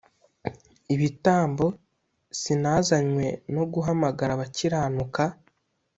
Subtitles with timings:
[0.93, 1.65] ibitambo
[2.39, 5.23] sinazanywe no guhamagara abakiranuka